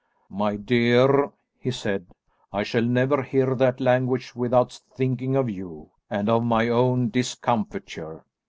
[0.31, 2.07] "My dear," he said,
[2.51, 8.25] "I shall never hear that language without thinking of you, and of my own discomfiture.